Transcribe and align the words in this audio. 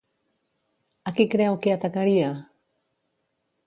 A 1.11 1.13
qui 1.19 1.27
creu 1.35 1.61
que 1.67 1.77
atacaria? 1.77 2.35